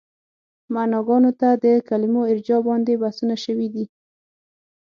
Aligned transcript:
معناګانو 0.75 1.31
ته 1.41 1.49
د 1.63 1.65
کلمو 1.89 2.21
ارجاع 2.31 2.59
باندې 2.67 2.99
بحثونه 3.01 3.35
شوي 3.45 3.67
دي. 3.73 3.85